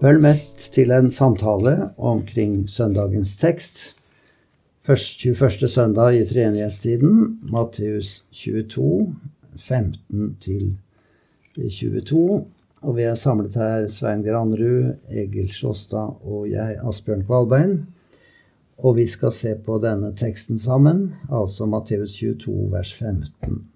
[0.00, 4.00] Følg møtt til en samtale omkring søndagens tekst.
[4.80, 5.68] Først 21.
[5.68, 9.12] søndag i treenighetstiden, Matteus 22,
[9.60, 12.48] 15-22.
[12.80, 17.84] Og vi er samlet her, Svein Granrud, Egil Sjåstad og jeg, Asbjørn Kvalbein.
[18.80, 23.68] Og vi skal se på denne teksten sammen, altså Matteus 22, vers 15.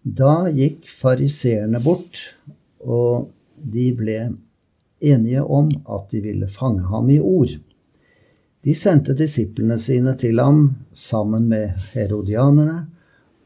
[0.00, 2.40] Da gikk fariseerne bort,
[2.80, 3.28] og
[3.60, 4.32] de ble
[5.00, 7.56] enige om at de ville fange ham i ord.
[8.64, 12.86] De sendte disiplene sine til ham sammen med herodianerne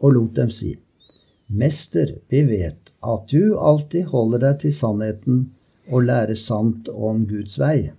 [0.01, 0.77] og lot dem si:"
[1.51, 5.41] Mester, vi vet at du alltid holder deg til sannheten
[5.91, 7.91] og lærer sant om Guds vei.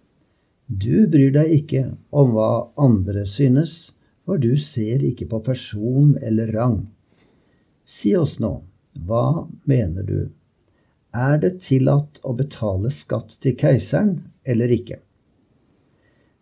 [0.68, 1.82] Du bryr deg ikke
[2.16, 3.92] om hva andre synes,
[4.24, 6.86] for du ser ikke på person eller rang.
[7.84, 8.62] Si oss nå,
[9.04, 10.30] hva mener du?
[11.12, 15.02] Er det tillatt å betale skatt til keiseren eller ikke?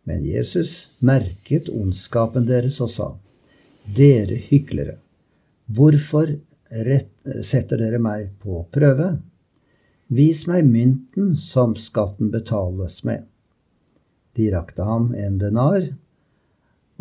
[0.06, 3.08] Men Jesus merket ondskapen deres og sa,
[3.98, 5.00] Dere hyklere,
[5.66, 6.36] hvorfor
[6.70, 7.10] rett,
[7.42, 9.16] setter dere meg på prøve?
[10.10, 13.26] Vis meg mynten som skatten betales med.
[14.38, 15.90] De rakte ham en denar,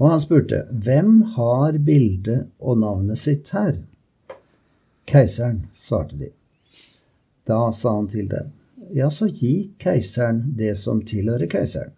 [0.00, 3.76] og han spurte, Hvem har bildet og navnet sitt her?
[5.08, 6.32] Keiseren, svarte de.
[7.48, 8.52] Da sa han til dem,
[8.94, 11.92] Ja, så gi keiseren det som tilhører keiseren,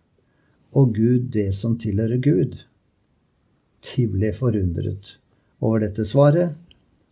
[0.75, 2.57] og Gud det som tilhører Gud.
[3.87, 5.17] De ble forundret
[5.61, 6.57] over dette svaret,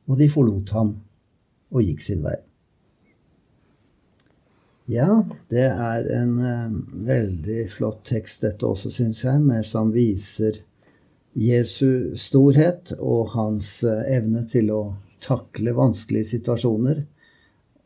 [0.08, 0.96] og de forlot ham
[1.70, 2.38] og gikk sin vei.
[4.88, 5.20] Ja,
[5.52, 10.62] det er en uh, veldig flott tekst, dette også, syns jeg, med, som viser
[11.36, 14.80] Jesu storhet og hans uh, evne til å
[15.20, 17.04] takle vanskelige situasjoner.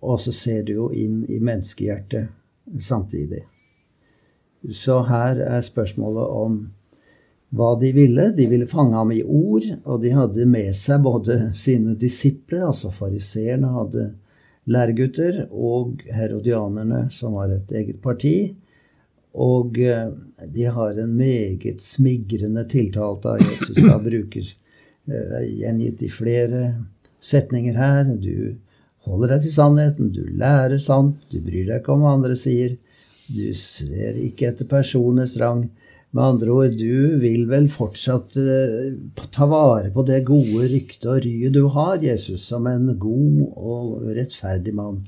[0.02, 3.44] Og så ser du jo inn i menneskehjertet samtidig.
[4.70, 6.56] Så her er spørsmålet om
[7.52, 8.30] hva de ville.
[8.36, 12.92] De ville fange ham i ord, og de hadde med seg både sine disipler, altså
[12.94, 14.08] fariseerne hadde
[14.70, 18.36] læregutter, og herodianerne, som var et eget parti.
[19.32, 20.10] Og eh,
[20.54, 23.78] de har en meget smigrende tiltale av Jesus.
[23.80, 24.44] Da bruker
[25.08, 26.66] uh, gjengitt i flere
[27.20, 28.12] setninger her.
[28.20, 28.58] Du
[29.08, 32.76] holder deg til sannheten, du lærer sant, du bryr deg ikke om hva andre sier.
[33.32, 35.66] Du ser ikke etter personers rang.
[36.12, 38.92] Med andre ord, du vil vel fortsatt uh,
[39.32, 44.10] ta vare på det gode ryktet og ryet du har, Jesus, som en god og
[44.12, 45.00] rettferdig mann.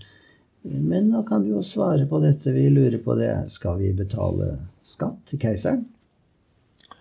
[0.65, 2.55] Men da kan du jo svare på dette.
[2.57, 3.35] Vi lurer på det.
[3.53, 5.85] Skal vi betale skatt til keiseren?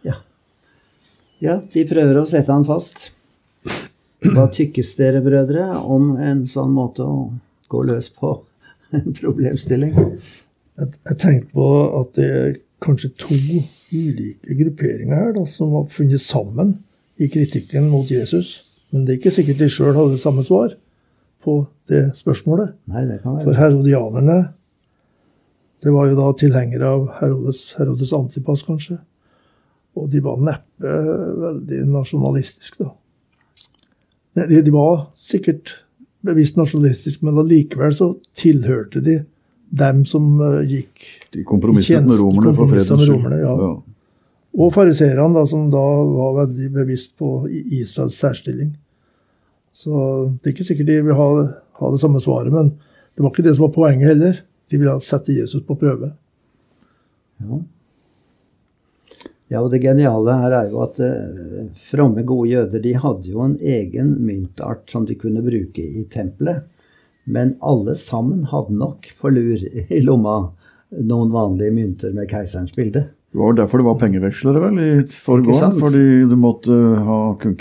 [0.03, 0.17] Ja.
[1.39, 3.13] Ja, de prøver å sette han fast.
[4.23, 7.27] Hva tykkes dere, brødre, om en sånn måte å
[7.71, 8.35] gå løs på
[8.97, 9.93] en problemstilling?
[9.93, 11.69] Jeg, jeg tenkte på
[11.99, 13.37] at det er kanskje to
[13.93, 16.77] ulike grupperinger her da, som har funnet sammen
[17.21, 18.61] i kritikken mot Jesus.
[18.93, 20.73] Men det er ikke sikkert de sjøl hadde samme svar
[21.43, 21.59] på
[21.91, 22.75] det spørsmålet.
[22.91, 23.47] Nei, det kan være.
[23.47, 24.37] For herodianerne
[25.83, 29.01] det var jo da tilhengere av Herodes, Herodes Antipas, kanskje.
[29.99, 30.93] Og de var neppe
[31.43, 32.93] veldig nasjonalistiske, da.
[34.33, 35.77] De, de var sikkert
[36.23, 39.19] bevisst nasjonalistiske, men allikevel så tilhørte de
[39.73, 43.35] dem som uh, gikk De kompromisset med romerne for fredens skyld.
[43.41, 43.53] Ja.
[43.57, 43.73] ja.
[44.53, 48.75] Og fariseerne, som da var veldig bevisst på Israels særstilling.
[49.73, 49.93] Så
[50.37, 51.29] det er ikke sikkert de vil ha,
[51.79, 52.75] ha, det samme svaret, men
[53.17, 54.43] det var ikke det som var poenget heller.
[54.69, 56.11] De ville sette Jesus på prøve.
[57.41, 57.57] Ja.
[59.51, 63.43] Ja, og det geniale her er jo at eh, fromme, gode jøder de hadde jo
[63.45, 66.63] en egen myntart som de kunne bruke i tempelet.
[67.23, 70.37] Men alle sammen hadde nok på lur i lomma
[70.93, 73.07] noen vanlige mynter med keiserens bilde.
[73.33, 74.89] Det var derfor det var pengevekslere, vel, i
[75.25, 75.79] forgården?
[75.81, 76.75] Fordi du måtte
[77.07, 77.55] ha kunne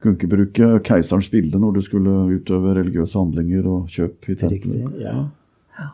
[0.00, 4.94] ikke, bruke keiserens bilde når du skulle utøve religiøse handlinger og kjøp i tempelet.
[5.02, 5.26] Ja.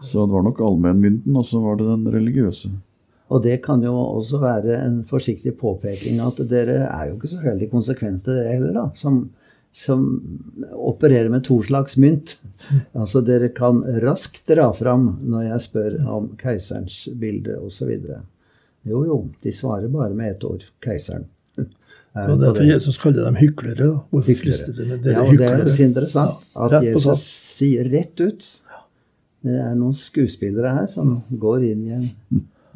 [0.03, 2.71] Så det var nok allmennmynten, og så var det den religiøse.
[3.27, 7.41] Og det kan jo også være en forsiktig påpeking at dere er jo ikke så
[7.43, 8.87] veldig konsekvente, dere heller, da.
[8.99, 9.25] Som
[9.77, 10.05] som
[10.73, 12.39] opererer med to slags mynt.
[12.97, 17.91] Altså, dere kan raskt dra fram når jeg spør om keiserens bilde osv.
[18.87, 21.29] Jo, jo, de svarer bare med ett ord keiseren.
[22.17, 23.77] Er og Derfor Jesus kaller dem hyklere.
[23.77, 23.99] da.
[24.09, 28.23] Hvorfor frister dere dere ja, og Det er jo så interessant at Jesus sier rett
[28.23, 28.47] ut
[29.45, 32.07] Det er noen skuespillere her som går inn i en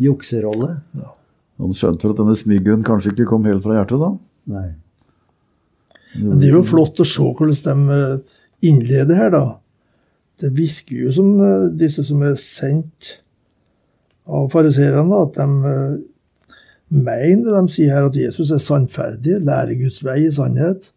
[0.00, 0.74] jukserolle.
[0.98, 1.14] Ja.
[1.60, 4.12] Han skjønte at denne smiggen kanskje ikke kom helt fra hjertet, da?
[4.50, 4.68] Nei.
[6.16, 8.38] Men det er jo flott å se hvordan de eh,
[8.70, 9.44] innleder her, da.
[10.40, 13.18] Det virker jo som eh, disse som er sendt
[14.30, 16.08] av fariseerne, at de
[16.90, 20.90] mener det de sier her at Jesus er sannferdig, lærer Guds vei i sannhet,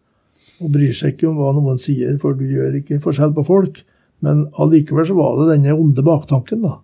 [0.64, 3.82] og bryr seg ikke om hva noen sier, for du gjør ikke forskjell på folk.
[4.24, 6.78] Men allikevel så var det denne onde baktanken, da.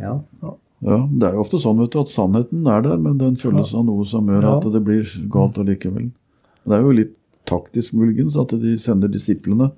[0.00, 0.14] Ja.
[0.42, 0.54] ja.
[0.84, 3.86] Ja, Det er jo ofte sånn du, at sannheten er der, men den følges av
[3.86, 6.10] noe som gjør at det blir galt allikevel.
[6.66, 7.14] Det er jo litt
[7.48, 9.70] taktisk muligens at de sender disiplene.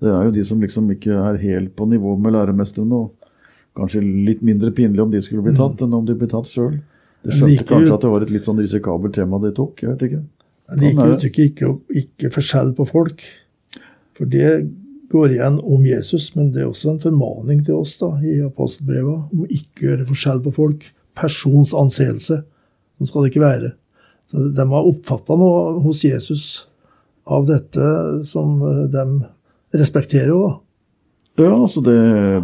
[0.00, 2.92] Det er jo de som liksom ikke er helt på nivå med læremestrene.
[2.92, 3.12] og
[3.76, 6.78] Kanskje litt mindre pinlig om de skulle bli tatt, enn om de blir tatt sjøl.
[7.24, 9.82] De skjønte kanskje at det var et litt sånn risikabelt tema de tok.
[9.82, 10.22] Jeg vet ikke.
[10.70, 11.72] Jeg liker uttrykket ikke,
[12.02, 13.24] ikke forskjell på folk.
[14.16, 14.52] For det
[15.12, 19.32] går igjen om Jesus, men det er også en formaning til oss da, i apostelbrevet
[19.34, 20.86] om ikke å gjøre forskjell på folk.
[21.16, 22.42] Persons anseelse.
[22.96, 23.72] Sånn skal det ikke være.
[24.30, 26.66] Så De har oppfatta noe hos Jesus
[27.26, 27.88] av dette
[28.28, 28.58] som
[28.92, 29.06] de
[29.76, 30.62] respekterer òg.
[31.36, 31.96] Ja, altså det,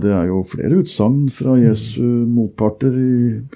[0.03, 3.13] det, er jo flere utsagn fra Jesu motparter i,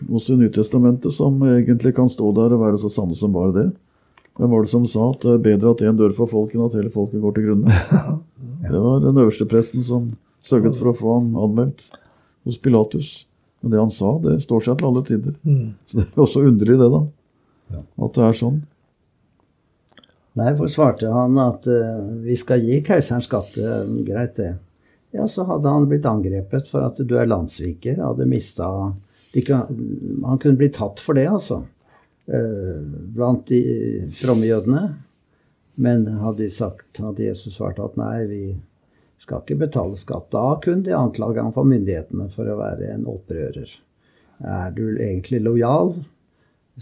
[0.08, 3.67] også i Nytestamentet som egentlig kan stå der og være så sanne som bare det.
[4.37, 6.67] Hvem var det som sa at det er bedre at én dør for folk enn
[6.67, 7.81] at hele folket går til grunne?
[8.67, 10.09] Det var den øverste presten som
[10.44, 11.85] sørget for å få han anmeldt
[12.47, 13.27] hos Pilatus.
[13.61, 15.37] Men det han sa, det står seg til alle tider.
[15.47, 15.69] Mm.
[15.87, 17.81] Så det er også underlig, det, da.
[18.06, 18.59] At det er sånn.
[20.37, 23.81] Nei, for svarte han at uh, vi skal gi keiseren skatte.
[24.06, 24.53] Greit, det.
[25.17, 28.03] Ja, så hadde han blitt angrepet for at du er landssviker.
[28.03, 31.62] Hadde mista Han kunne blitt tatt for det, altså.
[32.26, 32.82] Eh,
[33.14, 34.94] blant de fromme.
[35.75, 38.43] Men hadde sagt, hadde Jesus svart at nei, vi
[39.20, 40.31] skal ikke betale skatt.
[40.32, 43.70] Da kunne de anklage ham for myndighetene for å være en opprører.
[44.40, 45.94] Er du egentlig lojal?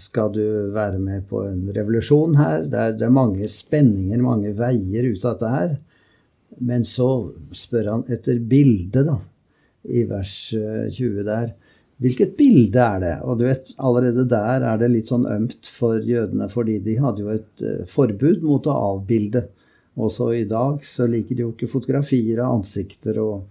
[0.00, 0.44] Skal du
[0.75, 2.64] være med på en revolusjon her?
[2.70, 5.76] Det er, det er mange spenninger, mange veier ut av dette her.
[6.64, 7.11] Men så
[7.55, 9.19] spør han etter bildet, da,
[9.90, 11.52] i vers 20 eh, der.
[12.02, 13.14] Hvilket bilde er det?
[13.23, 17.23] Og du vet, allerede der er det litt sånn ømt for jødene, fordi de hadde
[17.23, 19.44] jo et uh, forbud mot å avbilde.
[19.94, 23.44] Også i dag så liker de jo ikke fotografier av ansikter og,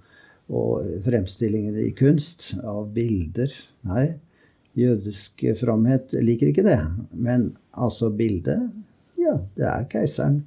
[0.51, 3.53] og fremstillinger i kunst av bilder.
[3.87, 4.09] Nei,
[4.75, 6.81] jødisk fromhet liker ikke det.
[7.15, 8.67] Men altså bildet,
[9.23, 10.41] ja, det er keiseren.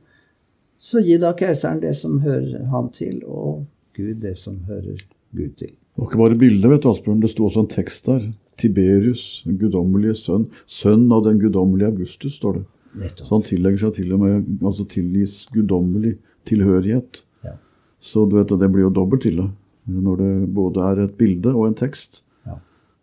[0.77, 3.65] Så gi da keiseren det som hører han til, og
[3.97, 5.01] Gud det som hører
[5.33, 5.73] Gud til.
[5.97, 7.21] Det var ikke bare bildet, vet du, Asbjørn.
[7.23, 8.25] Det sto også en tekst der.
[8.61, 10.43] Tiberius, den guddommelige sønn.
[10.69, 12.65] Sønn av den guddommelige Augustus, står det.
[13.01, 13.25] Nettopp.
[13.25, 17.23] Så han tillegger seg til og med altså tilgis guddommelig tilhørighet.
[17.45, 17.55] Ja.
[17.97, 19.49] Så du vet, det blir jo dobbelt ille
[19.87, 22.59] når det både er et bilde og en tekst ja.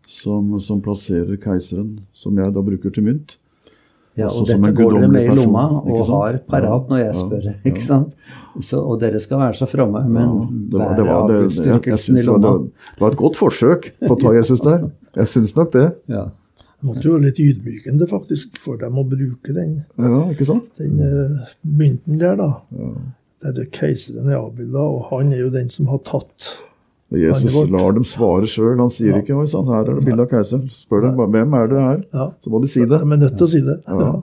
[0.09, 3.37] som, som, plasserer keiseren, som jeg da bruker til mynt,
[4.19, 7.47] ja, og dette går dere med i lomma og har parat når jeg spør.
[7.49, 8.13] Ja, ikke sant?
[8.61, 12.25] Så, og dere skal være så fromme, men ja, det var, det var, det, i
[12.27, 12.53] lomma.
[12.93, 14.85] Det var et godt forsøk på å ta Jesus der.
[15.17, 15.87] Jeg syns nok det.
[16.13, 16.27] Ja.
[16.83, 20.69] Det måtte jo være litt ydmykende faktisk for dem å bruke den, ja, ikke sant?
[20.81, 22.37] den uh, mynten der.
[22.41, 22.49] da.
[22.75, 22.93] Ja.
[23.49, 26.53] Der keiseren er avbilda, og han er jo den som har tatt
[27.19, 28.77] Jesus lar dem svare sjøl.
[28.79, 30.65] Han sier ikke oi sann, her er det bilde av keiseren.
[30.73, 32.29] Spør dem hvem er det her, ja.
[32.41, 32.99] så må de si det.
[33.01, 33.79] De er nødt til å si det.
[33.87, 34.13] Ja.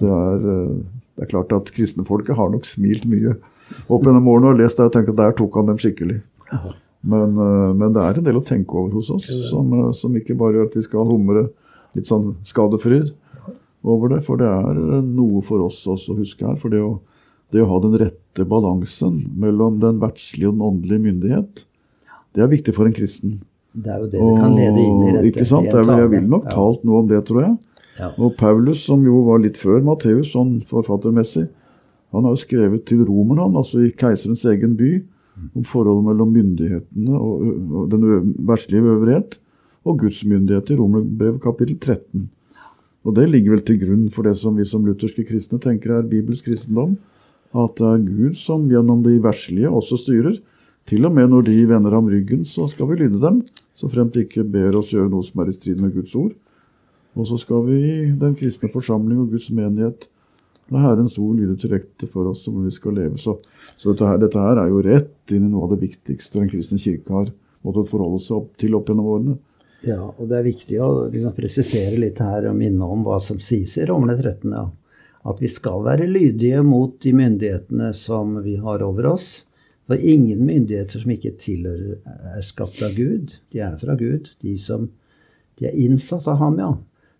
[0.00, 0.72] Det, er, eh,
[1.16, 3.36] det er klart at kristenfolket har nok smilt mye
[3.90, 6.20] opp gjennom årene og lest det og tenkt at der tok han dem skikkelig.
[7.06, 10.14] Men, eh, men, det er en del å tenke over hos oss, som, eh, som
[10.18, 11.48] ikke bare gjør at vi skal humre
[11.96, 13.12] litt sånn skadefryd
[13.86, 14.22] over det.
[14.26, 16.58] For det er noe for oss også å huske her.
[16.62, 16.96] for det å
[17.54, 21.66] det å ha den rette balansen mellom den verdslige og den åndelige myndighet,
[22.36, 23.38] det er viktig for en kristen.
[23.76, 25.30] Det er jo det det kan lede inn i dette.
[25.30, 25.70] Ikke sant?
[25.70, 27.54] Jeg, jeg vil nok talt noe om det, tror jeg.
[27.96, 28.10] Ja.
[28.20, 31.46] Og Paulus, som jo var litt før Matteus sånn forfattermessig,
[32.14, 34.92] han har jo skrevet til romerne, altså i keiserens egen by,
[35.56, 37.42] om forholdet mellom myndighetene og,
[37.76, 38.06] og den
[38.48, 39.36] verdslige øvrighet
[39.86, 42.24] og Guds myndighet i Romerbrevet kapittel 13.
[43.06, 46.08] Og det ligger vel til grunn for det som vi som lutherske kristne tenker er
[46.08, 46.96] bibelsk kristendom
[47.64, 50.40] at det er Gud som gjennom de verslige også styrer.
[50.86, 53.40] Til og med når de vender ham ryggen, så skal vi lyde dem,
[53.74, 56.34] så fremt de ikke ber oss gjøre noe som er i strid med Guds ord.
[57.16, 60.06] Og så skal vi i den kristne forsamling og Guds menighet
[60.74, 63.18] La Herrens ord lyde til rette for oss som vi skal leve.
[63.22, 63.36] Så,
[63.78, 66.50] så dette, her, dette, her, er jo rett inn i noe av det viktigste den
[66.50, 67.28] kristne kirke har
[67.66, 69.36] måttet forholde seg opp til opp gjennom årene.
[69.86, 73.38] Ja, og det er viktig å liksom presisere litt her og minne om hva som
[73.42, 74.50] sies i Romerne 13.
[74.56, 74.64] Ja.
[75.26, 79.30] At vi skal være lydige mot de myndighetene som vi har over oss.
[79.86, 81.98] For ingen myndigheter som ikke tilhører,
[82.36, 83.36] er skapt av Gud.
[83.54, 84.32] De er fra Gud.
[84.42, 84.90] De som
[85.56, 86.74] de er innsatt av ham, ja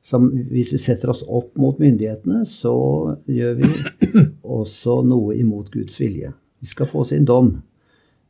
[0.07, 2.77] som hvis vi setter oss opp mot myndighetene, så
[3.27, 3.71] gjør vi
[4.59, 6.31] også noe imot Guds vilje.
[6.63, 7.57] De skal få sin dom.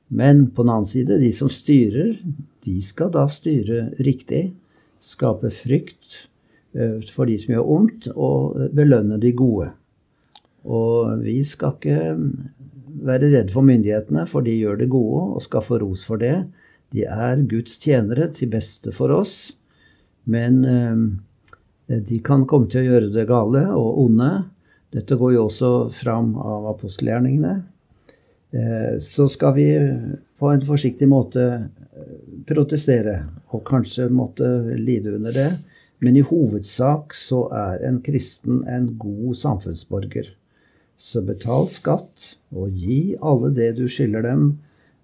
[0.09, 2.15] Men på den annen side, de som styrer,
[2.65, 4.55] de skal da styre riktig.
[5.05, 6.23] Skape frykt
[7.15, 9.71] for de som gjør ondt, og belønne de gode.
[10.67, 12.17] Og vi skal ikke
[13.07, 16.35] være redde for myndighetene, for de gjør det gode og skal få ros for det.
[16.93, 19.55] De er Guds tjenere til beste for oss.
[20.27, 21.01] Men eh,
[21.87, 24.31] Eh, de kan komme til å gjøre det gale og onde.
[24.95, 27.55] Dette går jo også fram av apostelgjerningene.
[28.57, 29.69] Eh, så skal vi
[30.39, 32.13] på en forsiktig måte eh,
[32.49, 33.21] protestere,
[33.55, 35.51] og kanskje måtte lide under det.
[36.05, 40.29] Men i hovedsak så er en kristen en god samfunnsborger.
[40.97, 44.47] Så betal skatt, og gi alle det du skylder dem,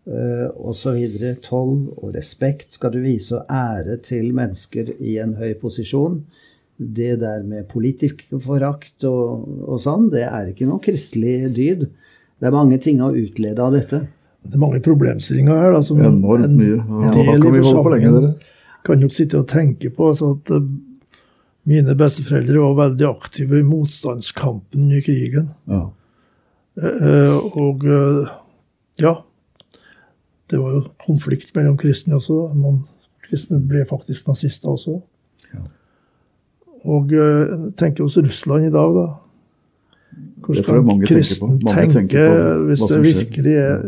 [0.02, 1.02] osv.
[1.44, 6.22] Toll og respekt skal du vise, og ære til mennesker i en høy posisjon
[6.82, 11.86] det der med politikerforakt og, og sånn, det er ikke noe kristelig dyd.
[12.40, 14.02] Det er mange ting å utlede av dette.
[14.42, 15.76] Det er mange problemstillinger her.
[15.76, 16.80] Da, som Enormt en mye.
[16.80, 18.32] Ja, del kan i forsamlingen
[18.86, 20.10] kan nok sitte og tenke på.
[20.12, 20.62] Altså at uh,
[21.70, 25.50] mine besteforeldre var veldig aktive i motstandskampen under krigen.
[25.70, 25.84] Ja.
[26.82, 28.32] Uh, og uh,
[29.02, 29.16] ja,
[30.50, 32.48] det var jo konflikt mellom kristne også.
[32.56, 32.82] Noen
[33.24, 34.98] kristne ble faktisk nazister også.
[36.82, 39.10] Og uh, tenker hos Russland i dag, da.
[40.42, 42.22] Hvordan kan kristen tenke,
[42.66, 43.84] hvis det virkelig er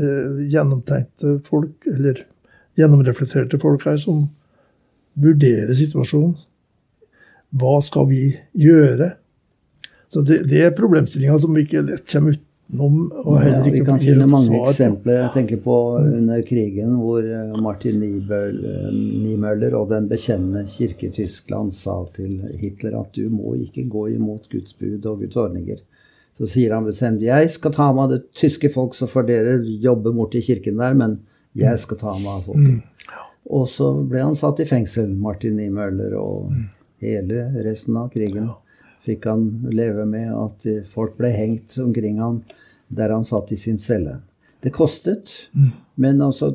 [0.52, 2.22] gjennomtenkte folk, eller
[2.78, 4.28] gjennomreflekterte folk her, som
[5.14, 6.34] vurderer situasjonen?
[7.54, 8.24] Hva skal vi
[8.58, 9.14] gjøre?
[10.10, 12.98] Så Det, det er problemstillinga som vi ikke lett kommer utenom.
[13.24, 15.18] og heller ikke ja, vi kan finne mange eksempler.
[15.20, 21.74] Jeg tenker på under krigen hvor eh, Martin Niemøller Niemöller og den bekjennende kirke Tyskland
[21.74, 25.82] sa til Hitler at du må ikke gå imot Guds bud og Guds ordninger.
[26.38, 29.58] Så sier han bestemt jeg skal ta meg av det tyske folk, så får dere
[29.62, 31.20] jobbe borti kirken der, men
[31.54, 32.58] jeg skal ta meg av folk.
[33.52, 36.68] Og så ble han satt i fengsel, Martin Niemøller, og mm.
[37.04, 38.48] hele resten av krigen
[39.04, 42.40] fikk han leve med at folk ble hengt omkring han
[42.88, 44.20] der han satt i sin celle.
[44.64, 45.32] Det kostet.
[45.52, 45.72] Mm.
[45.94, 46.54] Men altså,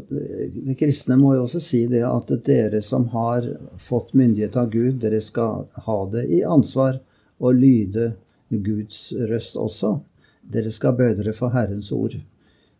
[0.53, 3.45] de kristne må jo også si det at dere som har
[3.77, 6.97] fått myndighet av Gud, dere skal ha det i ansvar
[7.37, 8.13] og lyde
[8.49, 9.99] Guds røst også.
[10.41, 12.17] Dere skal bøde dere for Herrens ord.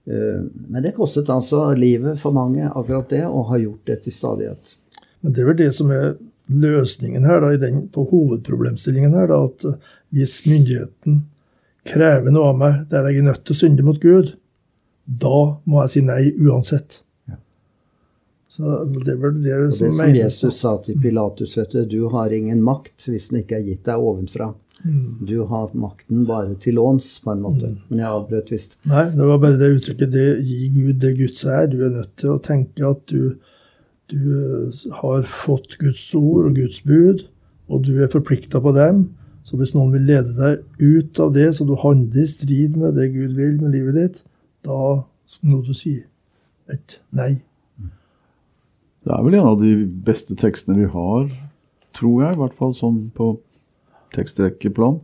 [0.10, 4.16] Eh, men det kostet altså livet for mange, akkurat det, og har gjort det til
[4.16, 4.75] stadighet.
[5.22, 6.16] Men det er vel det som er
[6.50, 11.22] løsningen her, da, den, på hovedproblemstillingen her, da, at eh, hvis myndigheten
[11.89, 14.34] krever noe av meg der jeg er nødt til å synde mot Gud,
[15.06, 15.38] da
[15.70, 17.04] må jeg si nei uansett.
[18.50, 22.00] Så det er vel det, det som, som Jesus sa til Pilatus, vet du, du
[22.10, 24.50] har ingen makt hvis den ikke er gitt deg ovenfra.
[24.86, 25.25] Mm.
[25.27, 27.74] Du har makten bare til låns, på en måte.
[27.74, 27.77] Mm.
[27.89, 28.77] Men jeg avbrøt visst.
[28.88, 31.67] Nei, det var bare det uttrykket det gi Gud det Guds er.
[31.71, 33.33] Du er nødt til å tenke at du
[34.09, 37.25] du eh, har fått Guds ord og Guds bud,
[37.69, 39.05] og du er forplikta på dem.
[39.45, 42.98] Så hvis noen vil lede deg ut av det, så du handler i strid med
[43.00, 44.24] det Gud vil med livet ditt,
[44.65, 45.05] da
[45.45, 46.00] må du si
[46.69, 47.39] et nei.
[49.05, 49.74] Det er vel en av de
[50.05, 51.29] beste tekstene vi har,
[51.98, 53.31] tror jeg, i hvert fall sånn på
[54.16, 55.00] tekstrekkeplan,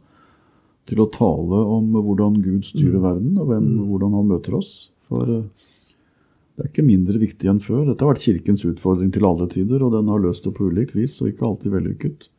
[0.86, 3.06] til å tale om hvordan Gud styrer mm.
[3.06, 3.88] verden, og hvem, mm.
[3.90, 4.72] hvordan han møter oss.
[5.10, 5.66] For uh,
[6.56, 7.84] det er ikke mindre viktig enn før.
[7.90, 10.94] Dette har vært Kirkens utfordring til alle tider, og den har løst det på ulikt
[10.96, 12.30] vis, og ikke alltid vellykket.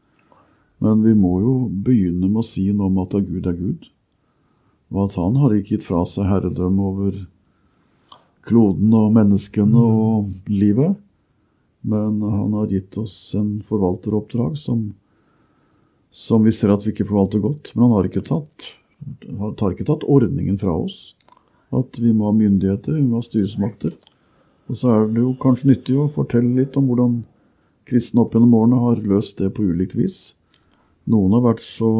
[0.84, 3.88] Men vi må jo begynne med å si noe om at Gud er Gud,
[4.94, 7.18] og at han har ikke gitt fra seg herredømme over
[8.46, 10.96] kloden og menneskene og livet,
[11.86, 14.88] men han har gitt oss en forvalteroppdrag som,
[16.16, 17.74] som vi ser at vi ikke forvalter godt.
[17.74, 18.70] Men han har ikke tatt,
[19.60, 21.12] tar ikke tatt ordningen fra oss.
[21.76, 23.92] At vi må ha myndigheter, vi må ha styresmakter.
[24.66, 27.20] Og så er det jo kanskje nyttig å fortelle litt om hvordan
[27.86, 30.18] kristne opp gjennom årene har løst det på ulikt vis.
[31.06, 31.90] Noen har vært så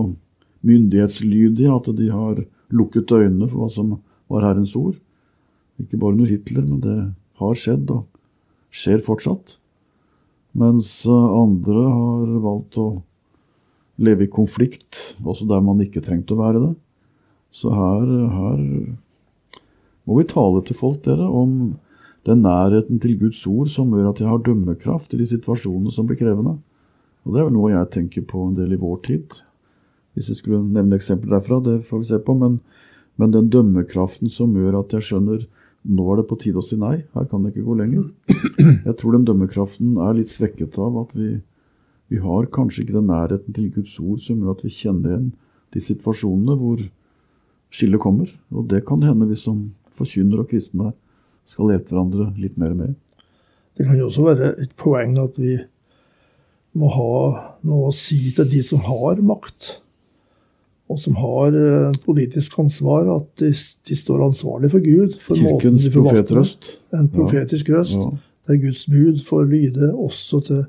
[0.67, 2.41] myndighetslydige at de har
[2.75, 3.93] lukket øynene for hva som
[4.33, 4.97] var Herrens ord.
[5.79, 6.97] Ikke bare under Hitler, men det
[7.39, 8.07] har skjedd og
[8.75, 9.59] skjer fortsatt.
[10.57, 12.89] Mens andre har valgt å
[14.03, 16.75] leve i konflikt, også der man ikke trengte å være det.
[17.55, 18.63] Så her, her
[20.07, 21.77] må vi tale til folk, dere, om
[22.27, 26.09] den nærheten til Guds ord som gjør at jeg har dømmekraft i de situasjonene som
[26.09, 26.57] blir krevende.
[27.25, 29.39] Og det er vel noe jeg tenker på en del i vår tid.
[30.15, 32.35] Hvis jeg skulle nevne eksempler derfra, det får vi se på.
[32.39, 32.61] Men,
[33.21, 35.47] men den dømmekraften som gjør at jeg skjønner
[35.87, 38.09] nå er det på tide å si nei, her kan det ikke gå lenger.
[38.59, 41.37] Jeg tror den dømmekraften er litt svekket av at vi,
[42.13, 45.31] vi har kanskje ikke den nærheten til Guds ord som gjør at vi kjenner igjen
[45.75, 46.83] de situasjonene hvor
[47.75, 48.31] skillet kommer.
[48.55, 50.93] Og det kan hende vi som forkynner og kristne
[51.47, 52.95] skal hjelpe hverandre litt mer med.
[53.77, 55.57] Det kan jo også være et poeng at vi
[56.77, 57.17] må ha
[57.67, 59.77] noe å si til de som har makt,
[60.93, 65.17] og som har eh, politisk ansvar, at de, de står ansvarlig for Gud.
[65.25, 66.77] For Kirkens profetrøst.
[66.95, 67.81] En profetisk ja.
[67.81, 68.13] røst, ja.
[68.47, 70.63] der Guds bud får lyde også til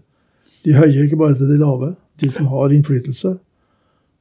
[0.68, 1.94] de høye, ikke bare til de lave.
[2.20, 3.38] De som har innflytelse.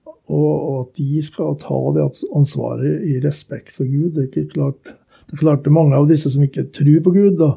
[0.07, 4.15] Og, og at de skal ta det ansvaret i respekt for Gud.
[4.15, 4.95] Det er ikke klart
[5.27, 7.57] det er klart det er mange av disse som ikke tror på Gud, da,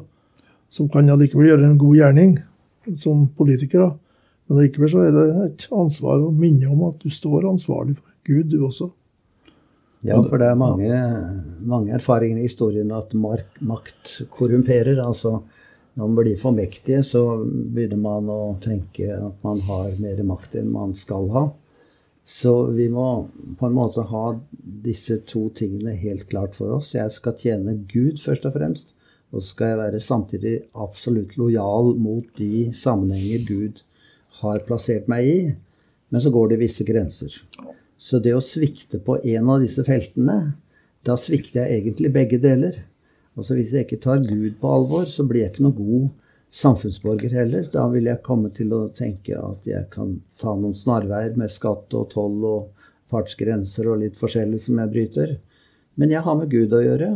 [0.74, 2.32] som kan allikevel gjøre en god gjerning
[2.98, 3.92] som politikere.
[4.50, 8.10] Men likevel så er det et ansvar å minne om at du står ansvarlig for
[8.26, 8.90] Gud, du også.
[10.02, 11.00] Ja, for det er mange,
[11.68, 14.98] mange erfaringer i historien at makt korrumperer.
[15.04, 15.42] Altså
[15.94, 20.54] når man blir for mektige, så begynner man å tenke at man har mer makt
[20.60, 21.48] enn man skal ha.
[22.24, 23.06] Så vi må
[23.58, 24.24] på en måte ha
[24.84, 26.92] disse to tingene helt klart for oss.
[26.94, 28.94] Jeg skal tjene Gud først og fremst.
[29.30, 33.82] Og så skal jeg være samtidig absolutt lojal mot de sammenhenger Gud
[34.40, 35.40] har plassert meg i.
[36.10, 37.34] Men så går det visse grenser.
[38.00, 40.54] Så det å svikte på en av disse feltene,
[41.06, 42.80] da svikter jeg egentlig begge deler.
[43.40, 46.06] Altså Hvis jeg ikke tar Gud på alvor, så blir jeg ikke noen god
[46.60, 47.66] samfunnsborger heller.
[47.72, 51.94] Da vil jeg komme til å tenke at jeg kan ta noen snarveier med skatt
[51.96, 55.36] og toll og fartsgrenser og litt forskjellig som jeg bryter.
[55.98, 57.12] Men jeg har med Gud å gjøre.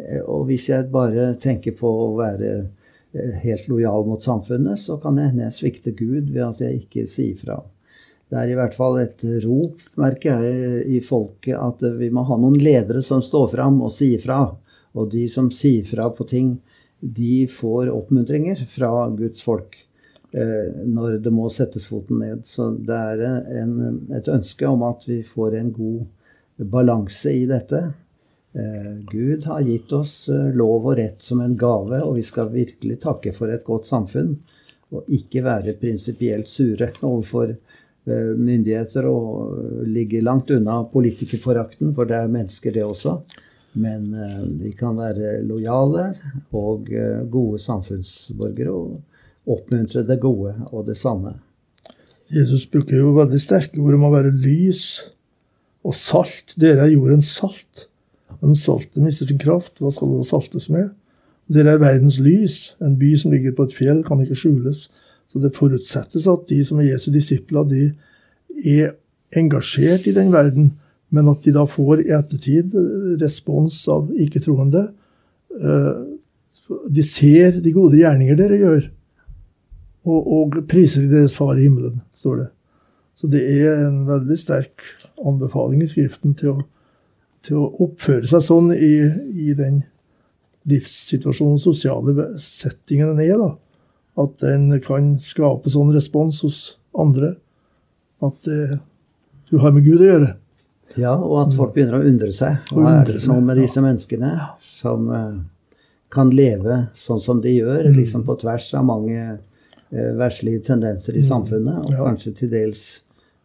[0.00, 2.52] Eh, og hvis jeg bare tenker på å være
[3.12, 6.84] Eh, helt lojal mot samfunnet, så kan jeg hende jeg svikter Gud ved at jeg
[6.84, 7.58] ikke sier fra.
[8.30, 12.36] Det er i hvert fall et rop, merker jeg, i folket at vi må ha
[12.38, 14.44] noen ledere som står fram og sier fra.
[14.98, 16.56] Og de som sier fra på ting,
[17.00, 19.76] de får oppmuntringer fra Guds folk
[20.34, 22.44] eh, når det må settes foten ned.
[22.48, 23.24] Så det er
[23.62, 23.76] en,
[24.16, 27.84] et ønske om at vi får en god balanse i dette.
[28.52, 32.50] Eh, Gud har gitt oss eh, lov og rett som en gave, og vi skal
[32.52, 34.34] virkelig takke for et godt samfunn.
[34.90, 42.18] Og ikke være prinsipielt sure overfor eh, myndigheter og ligge langt unna politikerforakten, for det
[42.18, 43.20] er mennesker, det også.
[43.78, 44.08] Men
[44.58, 46.08] vi kan være lojale
[46.56, 46.88] og
[47.30, 51.36] gode samfunnsborgere og oppmuntre det gode og det sanne.
[52.30, 54.84] Jesus bruker jo veldig sterke ord om å være lys
[55.86, 56.54] og salt.
[56.60, 57.86] Dere er jordens salt.
[58.40, 59.80] Men saltet mister sin kraft.
[59.80, 60.92] Hva skal det saltes med?
[61.50, 62.76] Dere er verdens lys.
[62.82, 64.86] En by som ligger på et fjell, kan ikke skjules.
[65.26, 67.90] Så det forutsettes at de som er Jesu disipler, de
[68.78, 68.94] er
[69.36, 70.72] engasjert i den verden,
[71.10, 72.74] men at de da får i ettertid
[73.20, 74.86] respons av ikke-troende.
[75.58, 75.92] Eh,
[76.90, 78.82] de ser de gode gjerninger dere gjør,
[80.06, 82.50] og, og priser deres far i himmelen, står det.
[83.18, 84.86] Så det er en veldig sterk
[85.18, 86.60] anbefaling i Skriften til å
[87.46, 88.94] til å oppføre seg sånn i,
[89.48, 89.82] i den
[90.70, 93.40] livssituasjonen, sosiale settingen den er.
[93.40, 93.50] da.
[94.20, 96.60] At den kan skape sånn respons hos
[96.92, 97.34] andre.
[98.24, 98.76] At eh,
[99.48, 100.34] du har med Gud å gjøre.
[100.98, 102.58] Ja, og at folk begynner å undre seg.
[102.74, 104.32] Hva er det noe med disse menneskene
[104.64, 105.36] som eh,
[106.10, 107.98] kan leve sånn som de gjør, mm.
[107.98, 111.28] liksom på tvers av mange eh, verslige tendenser i mm.
[111.28, 112.84] samfunnet, og kanskje til dels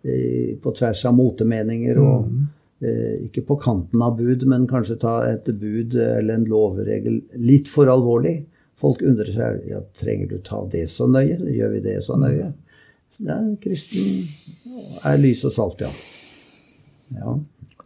[0.06, 2.44] eh, på tvers av motemeninger og mm.
[2.86, 7.90] Ikke på kanten av bud, men kanskje ta et bud eller en lovregel litt for
[7.90, 8.34] alvorlig.
[8.78, 11.40] Folk undrer seg ja, trenger du ta det så nøye.
[11.56, 12.52] Gjør vi det så nøye?
[13.24, 14.28] Ja, kristen
[15.08, 15.90] er lys og salt, ja.
[17.14, 17.38] Ja.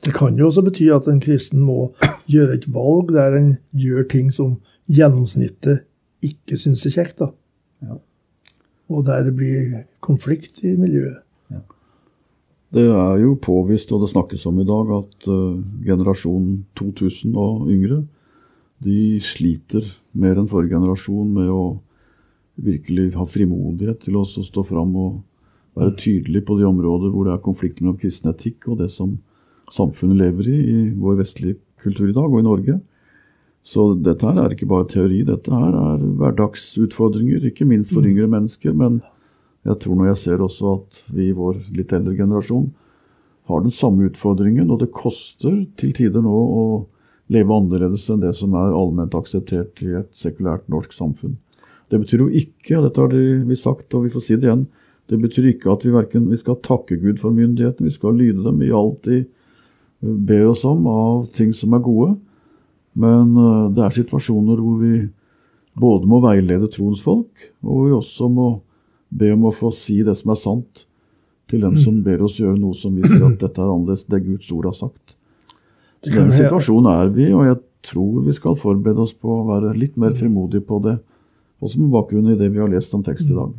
[0.06, 1.90] Det kan jo også bety at en kristen må
[2.32, 5.84] gjøre et valg der en gjør ting som gjennomsnittet
[6.24, 7.20] ikke syns er kjekt.
[7.20, 7.32] da.
[7.84, 7.98] Ja.
[8.90, 11.20] Og der det blir konflikt i miljøet.
[12.70, 17.66] Det er jo påvist, og det snakkes om i dag, at uh, generasjonen 2000 og
[17.74, 18.04] yngre
[18.86, 21.64] de sliter mer enn forrige generasjon med å
[22.60, 25.18] virkelig ha frimodighet til å stå fram og
[25.78, 29.18] være tydelig på de områder hvor det er konflikt mellom kristen etikk og det som
[29.74, 32.80] samfunnet lever i i vår vestlige kultur i dag, og i Norge.
[33.64, 38.10] Så dette her er ikke bare teori, dette her er hverdagsutfordringer, ikke minst for mm.
[38.12, 38.74] yngre mennesker.
[38.74, 39.02] men
[39.68, 42.70] jeg tror når jeg ser også at vi i vår litt eldre generasjon
[43.50, 46.64] har den samme utfordringen, og det koster til tider nå å
[47.34, 51.38] leve annerledes enn det som er allment akseptert i et sekulært norsk samfunn.
[51.90, 53.16] Det betyr jo ikke, og dette har
[53.50, 54.68] vi sagt, og vi får si det igjen,
[55.10, 58.46] det betyr ikke at vi, hverken, vi skal takke Gud for myndigheten, vi skal lyde
[58.46, 59.24] dem i alt de
[60.00, 62.14] ber oss om av ting som er gode.
[63.00, 64.94] Men uh, det er situasjoner hvor vi
[65.80, 68.50] både må veilede troens folk, og vi også må
[69.10, 70.86] be om å få si det som er sant,
[71.50, 74.52] til dem som ber oss gjøre noe som viser at dette er annerledes det Guds
[74.54, 75.16] ord har sagt.
[76.06, 77.58] Så den situasjonen er vi, og jeg
[77.90, 81.00] tror vi skal forberede oss på å være litt mer frimodige på det,
[81.64, 83.56] også med bakgrunn i det vi har lest om tekst i dag.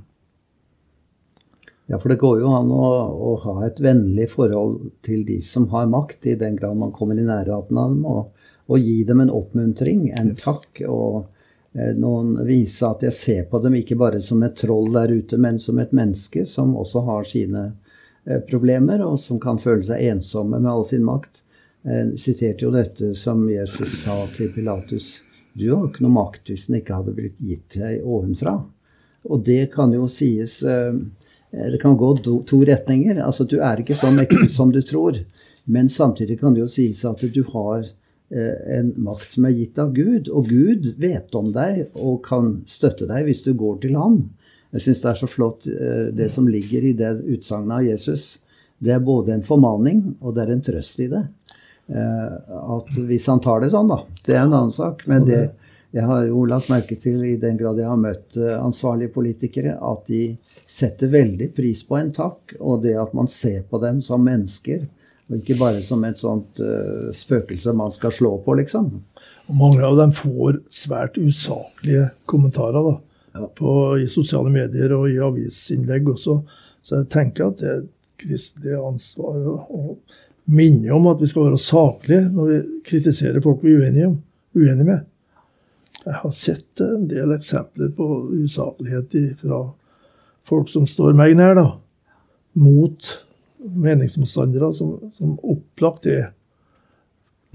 [1.91, 5.65] Ja, for det går jo an å, å, ha et vennlig forhold til de som
[5.73, 9.25] har makt, i den grad man kommer i nærheten av dem, og, og gi dem
[9.25, 11.25] en oppmuntring, en takk, og
[11.75, 15.35] eh, noen vise at jeg ser på dem ikke bare som et troll der ute,
[15.35, 20.13] men som et menneske som også har sine eh, problemer, og som kan føle seg
[20.13, 21.43] ensomme med all sin makt.
[21.91, 25.17] Jeg siterte jo dette som Jesus sa til Pilatus.
[25.59, 28.61] Du har ikke noe makt hvis den ikke hadde blitt gitt deg ovenfra.
[29.27, 30.95] Og det kan jo sies eh,
[31.51, 33.19] det kan gå to, to retninger.
[33.25, 35.19] Altså, du er ikke så mektig som du tror.
[35.71, 39.79] Men samtidig kan det jo sies at du har eh, en makt som er gitt
[39.83, 40.31] av Gud.
[40.31, 44.23] Og Gud vet om deg og kan støtte deg hvis du går til Han.
[44.71, 48.31] Jeg syns det er så flott eh, det som ligger i det utsagnet av Jesus.
[48.81, 51.25] Det er både en formaning og det er en trøst i det.
[51.91, 54.05] Eh, at hvis han tar det sånn, da.
[54.27, 55.03] Det er en annen sak.
[55.11, 55.43] Men det,
[55.91, 59.75] jeg har jo lagt merke til, i den grad jeg har møtt uh, ansvarlige politikere,
[59.75, 60.23] at de
[60.71, 64.87] setter veldig pris på en takk, og det at man ser på dem som mennesker.
[65.31, 68.93] Og ikke bare som et sånt uh, spøkelse man skal slå på, liksom.
[69.51, 72.97] Og mange av dem får svært usaklige kommentarer da,
[73.35, 73.51] ja.
[73.59, 76.39] på, i sosiale medier og i avisinnlegg også.
[76.87, 79.97] Så jeg tenker at det er et kristelig ansvar å
[80.51, 84.13] minne om at vi skal være saklige når vi kritiserer folk vi er uenige,
[84.55, 85.10] uenige med.
[86.07, 88.07] Jeg har sett en del eksempler på
[88.41, 89.63] usaklighet fra
[90.49, 91.67] folk som står meg nær, da,
[92.59, 93.11] mot
[93.61, 96.31] meningsmotstandere, som, som opplagt er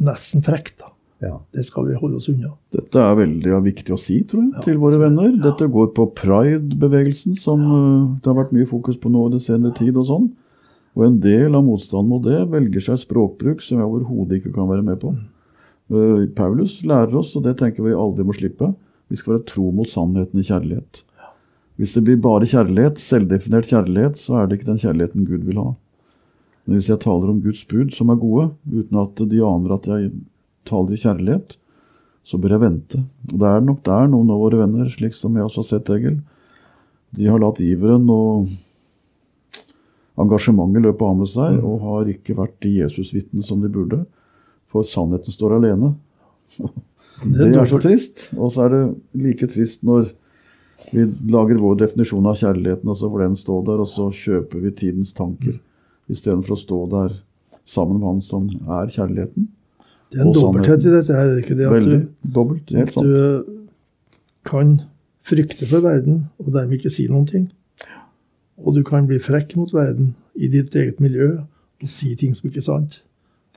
[0.06, 0.78] nesten frekt.
[0.84, 0.92] da.
[1.24, 1.40] Ja.
[1.56, 2.52] Det skal vi holde oss unna.
[2.76, 5.32] Dette er veldig viktig å si tror jeg, ja, til våre venner.
[5.42, 9.46] Dette går på pride-bevegelsen, som uh, det har vært mye fokus på nå i det
[9.46, 9.96] senere tid.
[9.98, 10.28] Og sånn.
[10.96, 14.70] Og en del av motstanden mot det velger seg språkbruk som jeg overhodet ikke kan
[14.70, 15.16] være med på.
[15.16, 15.24] Mm.
[15.92, 18.72] Eh, Paulus lærer oss, og det tenker vi aldri må slippe,
[19.12, 21.04] vi skal være tro mot sannheten i kjærlighet.
[21.76, 25.60] Hvis det blir bare kjærlighet, selvdefinert kjærlighet, så er det ikke den kjærligheten Gud vil
[25.60, 25.74] ha.
[26.66, 29.90] Men hvis jeg taler om Guds bud, som er gode, uten at de aner at
[29.92, 30.14] jeg
[30.66, 31.58] taler i kjærlighet,
[32.26, 33.02] så bør jeg vente.
[33.34, 35.92] Og det er nok der noen av våre venner, slik som jeg også har sett,
[35.94, 36.22] Egil,
[37.16, 38.50] de har latt iveren og
[40.20, 41.68] engasjementet løpe av med seg, mm.
[41.68, 44.02] og har ikke vært de Jesusvitnene som de burde.
[44.76, 45.94] For sannheten står alene.
[47.24, 48.28] Det er så trist.
[48.36, 48.84] Og så er det
[49.24, 50.10] like trist når
[50.92, 54.62] vi lager vår definisjon av kjærligheten, og så får den stå der, og så kjøper
[54.66, 55.56] vi tidens tanker
[56.12, 57.16] istedenfor å stå der
[57.66, 59.48] sammen med han som er kjærligheten.
[60.12, 61.66] Det er en dobbelthet i dette her, ikke det?
[61.66, 63.08] At Veldig du, dobbelt, helt sant.
[63.08, 64.76] du kan
[65.26, 67.48] frykte for verden og dermed ikke si noen ting.
[68.62, 71.32] Og du kan bli frekk mot verden i ditt eget miljø
[71.82, 73.02] og si ting som ikke er sant.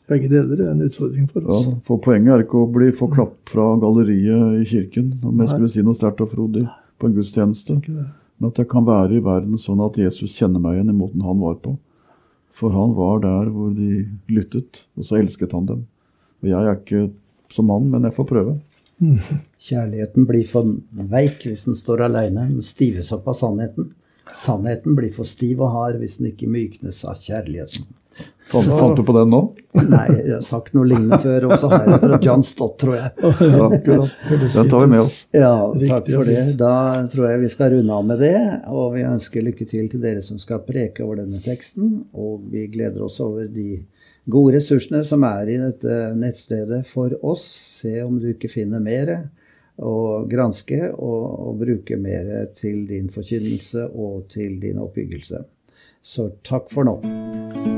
[0.09, 1.67] Begge deler er en utfordring for oss.
[1.67, 5.51] Ja, for Poenget er ikke å bli få klapp fra galleriet i kirken om jeg
[5.51, 6.65] skulle si noe sterkt og frodig
[6.99, 7.77] på en gudstjeneste.
[7.83, 11.27] Men at jeg kan være i verden sånn at Jesus kjenner meg igjen i måten
[11.27, 11.77] han var på.
[12.59, 15.85] For han var der hvor de lyttet, og så elsket han dem.
[16.43, 17.05] Og jeg er ikke
[17.55, 18.57] som han, men jeg får prøve.
[19.69, 20.73] Kjærligheten blir for
[21.13, 23.93] veik hvis den står aleine, stives opp av sannheten.
[24.35, 27.87] Sannheten blir for stiv og hard hvis den ikke myknes av kjærligheten.
[28.49, 29.41] Fant, så, fant, du på den nå?
[29.77, 31.51] Nei, jeg har sagt noe lignende før.
[31.51, 33.11] Og så har jeg det fra John Stott, tror jeg.
[33.59, 33.67] Ja,
[34.55, 35.19] den tar vi med oss.
[35.37, 35.53] Ja,
[35.83, 36.45] takk for det.
[36.61, 36.73] Da
[37.13, 38.41] tror jeg vi skal runde av med det.
[38.73, 41.93] Og vi ønsker lykke til til dere som skal preke over denne teksten.
[42.17, 43.83] Og vi gleder oss over de
[44.29, 47.45] gode ressursene som er i dette nettstedet for oss.
[47.69, 49.13] Se om du ikke finner mer
[49.79, 55.45] og granske og, og bruke mer til din forkynnelse og til din oppbyggelse.
[56.03, 57.78] Så takk for nå.